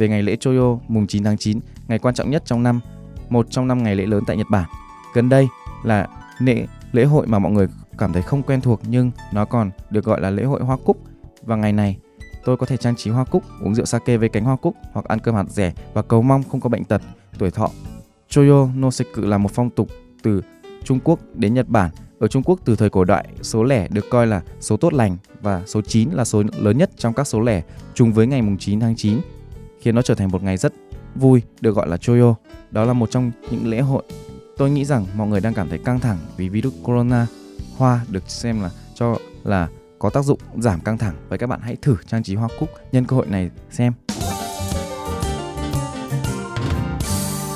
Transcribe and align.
về 0.00 0.08
ngày 0.08 0.22
lễ 0.22 0.36
Choyo 0.36 0.78
mùng 0.88 1.06
9 1.06 1.24
tháng 1.24 1.36
9, 1.36 1.60
ngày 1.88 1.98
quan 1.98 2.14
trọng 2.14 2.30
nhất 2.30 2.42
trong 2.46 2.62
năm, 2.62 2.80
một 3.28 3.46
trong 3.50 3.68
năm 3.68 3.82
ngày 3.82 3.96
lễ 3.96 4.06
lớn 4.06 4.24
tại 4.26 4.36
Nhật 4.36 4.46
Bản. 4.50 4.68
Gần 5.14 5.28
đây 5.28 5.48
là 5.82 6.08
lễ 6.38 6.66
lễ 6.92 7.04
hội 7.04 7.26
mà 7.26 7.38
mọi 7.38 7.52
người 7.52 7.66
cảm 7.98 8.12
thấy 8.12 8.22
không 8.22 8.42
quen 8.42 8.60
thuộc 8.60 8.80
nhưng 8.88 9.10
nó 9.32 9.44
còn 9.44 9.70
được 9.90 10.04
gọi 10.04 10.20
là 10.20 10.30
lễ 10.30 10.44
hội 10.44 10.60
hoa 10.60 10.76
cúc. 10.84 10.96
Và 11.42 11.56
ngày 11.56 11.72
này, 11.72 11.98
tôi 12.44 12.56
có 12.56 12.66
thể 12.66 12.76
trang 12.76 12.96
trí 12.96 13.10
hoa 13.10 13.24
cúc, 13.24 13.42
uống 13.60 13.74
rượu 13.74 13.86
sake 13.86 14.16
với 14.16 14.28
cánh 14.28 14.44
hoa 14.44 14.56
cúc 14.56 14.76
hoặc 14.92 15.04
ăn 15.08 15.18
cơm 15.18 15.34
hạt 15.34 15.44
rẻ 15.48 15.72
và 15.94 16.02
cầu 16.02 16.22
mong 16.22 16.42
không 16.42 16.60
có 16.60 16.68
bệnh 16.68 16.84
tật, 16.84 17.02
tuổi 17.38 17.50
thọ. 17.50 17.70
Choyo 18.28 18.68
no 18.76 18.90
Seku 18.90 19.22
là 19.22 19.38
một 19.38 19.50
phong 19.54 19.70
tục 19.70 19.88
từ 20.22 20.42
Trung 20.84 20.98
Quốc 21.04 21.20
đến 21.34 21.54
Nhật 21.54 21.68
Bản. 21.68 21.90
Ở 22.18 22.28
Trung 22.28 22.42
Quốc 22.42 22.60
từ 22.64 22.76
thời 22.76 22.90
cổ 22.90 23.04
đại, 23.04 23.28
số 23.42 23.64
lẻ 23.64 23.88
được 23.88 24.04
coi 24.10 24.26
là 24.26 24.42
số 24.60 24.76
tốt 24.76 24.92
lành 24.92 25.16
và 25.42 25.62
số 25.66 25.82
9 25.82 26.10
là 26.10 26.24
số 26.24 26.42
lớn 26.58 26.78
nhất 26.78 26.90
trong 26.96 27.14
các 27.14 27.26
số 27.26 27.40
lẻ, 27.40 27.62
trùng 27.94 28.12
với 28.12 28.26
ngày 28.26 28.42
mùng 28.42 28.58
9 28.58 28.80
tháng 28.80 28.96
9 28.96 29.20
khiến 29.80 29.94
nó 29.94 30.02
trở 30.02 30.14
thành 30.14 30.30
một 30.30 30.42
ngày 30.42 30.56
rất 30.56 30.72
vui, 31.14 31.42
được 31.60 31.74
gọi 31.74 31.88
là 31.88 31.96
Choyo. 31.96 32.34
Đó 32.70 32.84
là 32.84 32.92
một 32.92 33.10
trong 33.10 33.32
những 33.50 33.66
lễ 33.66 33.80
hội 33.80 34.02
tôi 34.60 34.70
nghĩ 34.70 34.84
rằng 34.84 35.06
mọi 35.14 35.28
người 35.28 35.40
đang 35.40 35.54
cảm 35.54 35.68
thấy 35.68 35.78
căng 35.78 36.00
thẳng 36.00 36.18
vì 36.36 36.48
virus 36.48 36.74
corona. 36.82 37.26
Hoa 37.76 38.00
được 38.08 38.30
xem 38.30 38.62
là 38.62 38.70
cho 38.94 39.16
là 39.44 39.68
có 39.98 40.10
tác 40.10 40.24
dụng 40.24 40.38
giảm 40.58 40.80
căng 40.80 40.98
thẳng. 40.98 41.14
Vậy 41.28 41.38
các 41.38 41.46
bạn 41.46 41.60
hãy 41.62 41.76
thử 41.82 41.96
trang 42.06 42.22
trí 42.22 42.34
hoa 42.34 42.48
cúc 42.58 42.68
nhân 42.92 43.04
cơ 43.04 43.16
hội 43.16 43.26
này 43.26 43.50
xem. 43.70 43.92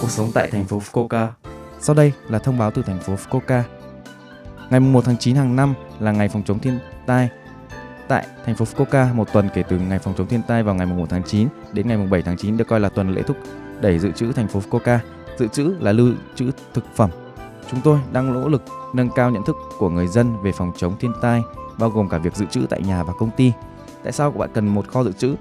Cuộc 0.00 0.10
sống 0.10 0.30
tại 0.34 0.50
thành 0.50 0.64
phố 0.64 0.78
Fukuoka. 0.78 1.28
Sau 1.80 1.94
đây 1.94 2.12
là 2.28 2.38
thông 2.38 2.58
báo 2.58 2.70
từ 2.70 2.82
thành 2.82 3.00
phố 3.00 3.14
Fukuoka. 3.14 3.62
Ngày 4.70 4.80
1 4.80 5.04
tháng 5.04 5.16
9 5.16 5.36
hàng 5.36 5.56
năm 5.56 5.74
là 6.00 6.12
ngày 6.12 6.28
phòng 6.28 6.42
chống 6.46 6.58
thiên 6.58 6.78
tai 7.06 7.30
tại 8.08 8.26
thành 8.46 8.54
phố 8.54 8.64
Fukuoka 8.64 9.14
một 9.14 9.32
tuần 9.32 9.48
kể 9.54 9.62
từ 9.62 9.78
ngày 9.78 9.98
phòng 9.98 10.14
chống 10.18 10.26
thiên 10.26 10.42
tai 10.42 10.62
vào 10.62 10.74
ngày 10.74 10.86
1 10.86 11.06
tháng 11.08 11.22
9 11.22 11.48
đến 11.72 11.88
ngày 11.88 11.96
7 11.96 12.22
tháng 12.22 12.36
9 12.36 12.56
được 12.56 12.68
coi 12.68 12.80
là 12.80 12.88
tuần 12.88 13.14
lễ 13.14 13.22
thúc 13.22 13.36
đẩy 13.80 13.98
dự 13.98 14.12
trữ 14.12 14.32
thành 14.32 14.48
phố 14.48 14.60
Fukuoka. 14.60 14.98
Dự 15.38 15.48
trữ 15.48 15.74
là 15.80 15.92
lưu 15.92 16.12
trữ 16.34 16.50
thực 16.74 16.84
phẩm. 16.94 17.10
Chúng 17.70 17.80
tôi 17.80 17.98
đang 18.12 18.32
nỗ 18.32 18.48
lực 18.48 18.62
nâng 18.94 19.10
cao 19.14 19.30
nhận 19.30 19.44
thức 19.44 19.56
của 19.78 19.90
người 19.90 20.06
dân 20.06 20.42
về 20.42 20.52
phòng 20.52 20.72
chống 20.76 20.96
thiên 21.00 21.12
tai, 21.20 21.42
bao 21.78 21.90
gồm 21.90 22.08
cả 22.08 22.18
việc 22.18 22.36
dự 22.36 22.46
trữ 22.46 22.60
tại 22.70 22.82
nhà 22.82 23.02
và 23.02 23.12
công 23.18 23.30
ty. 23.36 23.52
Tại 24.02 24.12
sao 24.12 24.30
các 24.30 24.38
bạn 24.38 24.50
cần 24.54 24.68
một 24.68 24.88
kho 24.88 25.04
dự 25.04 25.12
trữ? 25.12 25.34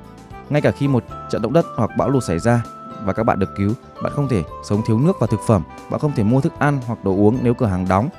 Ngay 0.49 0.61
cả 0.61 0.71
khi 0.71 0.87
một 0.87 1.03
trận 1.31 1.41
động 1.41 1.53
đất 1.53 1.65
hoặc 1.75 1.89
bão 1.97 2.09
lụt 2.09 2.23
xảy 2.23 2.39
ra 2.39 2.63
và 3.03 3.13
các 3.13 3.23
bạn 3.23 3.39
được 3.39 3.49
cứu, 3.57 3.73
bạn 4.03 4.13
không 4.15 4.27
thể 4.27 4.43
sống 4.63 4.81
thiếu 4.87 4.99
nước 4.99 5.17
và 5.19 5.27
thực 5.27 5.39
phẩm, 5.47 5.63
bạn 5.89 5.99
không 5.99 6.11
thể 6.15 6.23
mua 6.23 6.41
thức 6.41 6.53
ăn 6.59 6.79
hoặc 6.87 7.03
đồ 7.05 7.11
uống 7.11 7.37
nếu 7.41 7.53
cửa 7.53 7.65
hàng 7.65 7.87
đóng. 7.87 8.09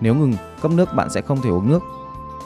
Nếu 0.00 0.14
ngừng 0.14 0.34
cấp 0.62 0.70
nước 0.70 0.94
bạn 0.94 1.10
sẽ 1.10 1.22
không 1.22 1.42
thể 1.42 1.50
uống 1.50 1.68
nước 1.68 1.82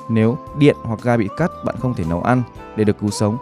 nếu 0.08 0.38
điện 0.58 0.76
hoặc 0.82 1.00
ga 1.02 1.16
bị 1.16 1.28
cắt, 1.36 1.50
bạn 1.64 1.74
không 1.80 1.94
thể 1.94 2.04
nấu 2.08 2.22
ăn 2.22 2.42
để 2.76 2.84
được 2.84 2.98
cứu 3.00 3.10
sống. 3.10 3.36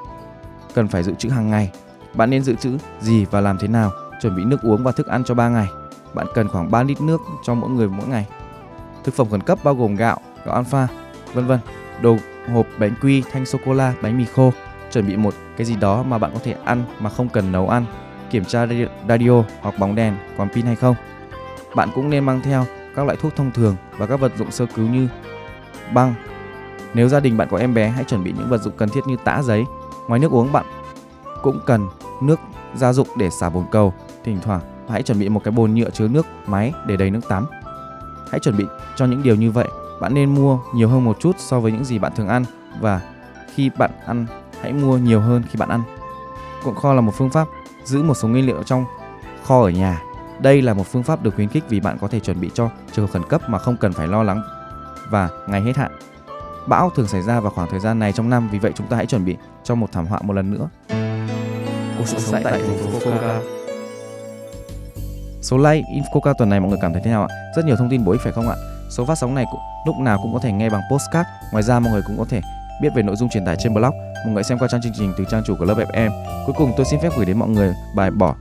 Cần 0.74 0.88
phải 0.88 1.02
dự 1.02 1.14
trữ 1.14 1.28
hàng 1.28 1.50
ngày. 1.50 1.72
Bạn 2.14 2.30
nên 2.30 2.42
dự 2.42 2.54
trữ 2.54 2.78
gì 3.00 3.24
và 3.30 3.40
làm 3.40 3.58
thế 3.58 3.68
nào? 3.68 3.90
Chuẩn 4.22 4.36
bị 4.36 4.44
nước 4.44 4.62
uống 4.62 4.84
và 4.84 4.92
thức 4.92 5.06
ăn 5.06 5.24
cho 5.24 5.34
3 5.34 5.48
ngày. 5.48 5.66
Bạn 6.14 6.26
cần 6.34 6.48
khoảng 6.48 6.70
3 6.70 6.82
lít 6.82 7.00
nước 7.00 7.20
cho 7.42 7.54
mỗi 7.54 7.70
người 7.70 7.88
mỗi 7.88 8.06
ngày. 8.06 8.26
Thực 9.04 9.14
phẩm 9.14 9.26
khẩn 9.30 9.42
cấp 9.42 9.58
bao 9.64 9.74
gồm 9.74 9.96
gạo, 9.96 10.18
gạo 10.44 10.54
alpha, 10.54 10.88
vân 11.32 11.46
vân. 11.46 11.58
Đồ 12.02 12.16
hộp 12.52 12.66
bánh 12.78 12.94
quy, 13.02 13.22
thanh 13.32 13.46
sô 13.46 13.58
cô 13.64 13.72
la, 13.72 13.94
bánh 14.02 14.18
mì 14.18 14.24
khô. 14.24 14.52
Chuẩn 14.92 15.06
bị 15.06 15.16
một 15.16 15.34
cái 15.56 15.64
gì 15.64 15.76
đó 15.76 16.02
mà 16.02 16.18
bạn 16.18 16.30
có 16.34 16.40
thể 16.44 16.56
ăn 16.64 16.84
mà 17.00 17.10
không 17.10 17.28
cần 17.28 17.52
nấu 17.52 17.68
ăn. 17.68 17.84
Kiểm 18.30 18.44
tra 18.44 18.66
radio 19.08 19.42
hoặc 19.60 19.78
bóng 19.78 19.94
đèn 19.94 20.16
còn 20.38 20.48
pin 20.48 20.66
hay 20.66 20.76
không. 20.76 20.94
Bạn 21.76 21.88
cũng 21.94 22.10
nên 22.10 22.24
mang 22.24 22.40
theo 22.40 22.64
các 22.96 23.06
loại 23.06 23.18
thuốc 23.20 23.36
thông 23.36 23.50
thường 23.50 23.76
và 23.98 24.06
các 24.06 24.20
vật 24.20 24.32
dụng 24.36 24.50
sơ 24.50 24.66
cứu 24.74 24.88
như 24.88 25.08
băng, 25.92 26.14
nếu 26.94 27.08
gia 27.08 27.20
đình 27.20 27.36
bạn 27.36 27.48
có 27.50 27.58
em 27.58 27.74
bé, 27.74 27.88
hãy 27.88 28.04
chuẩn 28.04 28.24
bị 28.24 28.32
những 28.32 28.48
vật 28.48 28.62
dụng 28.62 28.76
cần 28.76 28.88
thiết 28.88 29.06
như 29.06 29.16
tã 29.24 29.42
giấy. 29.42 29.64
Ngoài 30.08 30.20
nước 30.20 30.32
uống, 30.32 30.52
bạn 30.52 30.64
cũng 31.42 31.60
cần 31.66 31.88
nước 32.22 32.40
gia 32.74 32.92
dụng 32.92 33.08
để 33.16 33.30
xả 33.30 33.50
bồn 33.50 33.64
cầu. 33.70 33.94
Thỉnh 34.24 34.38
thoảng, 34.42 34.60
hãy 34.88 35.02
chuẩn 35.02 35.18
bị 35.18 35.28
một 35.28 35.40
cái 35.44 35.52
bồn 35.52 35.74
nhựa 35.74 35.90
chứa 35.90 36.08
nước 36.08 36.26
máy 36.46 36.72
để 36.86 36.96
đầy 36.96 37.10
nước 37.10 37.28
tắm. 37.28 37.46
Hãy 38.30 38.40
chuẩn 38.40 38.56
bị 38.56 38.66
cho 38.96 39.06
những 39.06 39.22
điều 39.22 39.34
như 39.36 39.50
vậy. 39.50 39.68
Bạn 40.00 40.14
nên 40.14 40.34
mua 40.34 40.58
nhiều 40.74 40.88
hơn 40.88 41.04
một 41.04 41.16
chút 41.20 41.36
so 41.38 41.60
với 41.60 41.72
những 41.72 41.84
gì 41.84 41.98
bạn 41.98 42.12
thường 42.16 42.28
ăn 42.28 42.44
và 42.80 43.00
khi 43.54 43.70
bạn 43.78 43.90
ăn, 44.06 44.26
hãy 44.60 44.72
mua 44.72 44.96
nhiều 44.96 45.20
hơn 45.20 45.42
khi 45.50 45.58
bạn 45.58 45.68
ăn. 45.68 45.82
Cuộn 46.64 46.74
kho 46.74 46.94
là 46.94 47.00
một 47.00 47.12
phương 47.14 47.30
pháp 47.30 47.48
giữ 47.84 48.02
một 48.02 48.14
số 48.14 48.28
nguyên 48.28 48.46
liệu 48.46 48.62
trong 48.62 48.84
kho 49.44 49.62
ở 49.62 49.70
nhà. 49.70 50.02
Đây 50.40 50.62
là 50.62 50.74
một 50.74 50.86
phương 50.86 51.02
pháp 51.02 51.22
được 51.22 51.34
khuyến 51.34 51.48
khích 51.48 51.64
vì 51.68 51.80
bạn 51.80 51.98
có 52.00 52.08
thể 52.08 52.20
chuẩn 52.20 52.40
bị 52.40 52.50
cho 52.54 52.70
trường 52.92 53.06
hợp 53.06 53.12
khẩn 53.12 53.22
cấp 53.28 53.48
mà 53.48 53.58
không 53.58 53.76
cần 53.76 53.92
phải 53.92 54.08
lo 54.08 54.22
lắng 54.22 54.42
và 55.10 55.28
ngày 55.46 55.62
hết 55.62 55.76
hạn. 55.76 55.92
Bão 56.68 56.90
thường 56.90 57.08
xảy 57.08 57.22
ra 57.22 57.40
vào 57.40 57.52
khoảng 57.54 57.70
thời 57.70 57.80
gian 57.80 57.98
này 57.98 58.12
trong 58.12 58.30
năm, 58.30 58.48
vì 58.52 58.58
vậy 58.58 58.72
chúng 58.74 58.86
ta 58.86 58.96
hãy 58.96 59.06
chuẩn 59.06 59.24
bị 59.24 59.36
cho 59.64 59.74
một 59.74 59.92
thảm 59.92 60.06
họa 60.06 60.20
một 60.22 60.32
lần 60.32 60.50
nữa. 60.50 60.68
Cuộc 61.98 62.04
sống 62.06 62.42
tại 62.44 62.52
thành 62.52 62.78
phố 62.78 62.98
Fukuoka. 62.98 63.40
Số 65.42 65.58
like 65.58 65.86
Infoca 65.94 66.34
tuần 66.38 66.50
này 66.50 66.60
mọi 66.60 66.68
người 66.68 66.78
cảm 66.82 66.92
thấy 66.92 67.02
thế 67.04 67.10
nào 67.10 67.26
ạ? 67.26 67.36
Rất 67.56 67.64
nhiều 67.64 67.76
thông 67.76 67.90
tin 67.90 68.04
bổ 68.04 68.12
ích 68.12 68.20
phải 68.20 68.32
không 68.32 68.48
ạ? 68.48 68.54
Số 68.90 69.04
phát 69.04 69.18
sóng 69.18 69.34
này 69.34 69.44
cũng, 69.50 69.60
lúc 69.86 69.96
nào 69.96 70.18
cũng 70.22 70.32
có 70.32 70.38
thể 70.38 70.52
nghe 70.52 70.70
bằng 70.70 70.82
postcard. 70.90 71.28
Ngoài 71.52 71.62
ra 71.62 71.80
mọi 71.80 71.92
người 71.92 72.02
cũng 72.06 72.18
có 72.18 72.24
thể 72.28 72.40
biết 72.82 72.88
về 72.94 73.02
nội 73.02 73.16
dung 73.16 73.28
truyền 73.28 73.44
tải 73.44 73.56
trên 73.58 73.74
blog. 73.74 73.94
Mọi 74.24 74.34
người 74.34 74.42
xem 74.42 74.58
qua 74.58 74.68
trang 74.68 74.80
chương 74.82 74.92
trình 74.98 75.12
từ 75.18 75.24
trang 75.30 75.42
chủ 75.46 75.54
của 75.58 75.64
lớp 75.64 75.74
FM. 75.74 76.10
Cuối 76.46 76.54
cùng 76.58 76.72
tôi 76.76 76.86
xin 76.86 77.00
phép 77.00 77.12
gửi 77.16 77.26
đến 77.26 77.38
mọi 77.38 77.48
người 77.48 77.74
bài 77.96 78.10
bỏ 78.10 78.34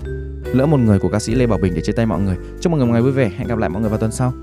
lỡ 0.44 0.66
một 0.66 0.80
người 0.80 1.00
của 1.00 1.10
ca 1.10 1.20
sĩ 1.20 1.36
Lê 1.36 1.48
Bảo 1.48 1.60
Bình 1.62 1.74
để 1.76 1.82
chia 1.86 1.94
tay 1.96 2.06
mọi 2.06 2.20
người. 2.20 2.38
Chúc 2.62 2.72
mọi 2.72 2.78
người 2.78 2.88
một 2.88 2.94
ngày 2.94 3.02
vui 3.02 3.12
vẻ. 3.12 3.30
Hẹn 3.38 3.48
gặp 3.48 3.58
lại 3.58 3.70
mọi 3.70 3.82
người 3.82 3.90
vào 3.90 4.00
tuần 4.00 4.12
sau. 4.12 4.34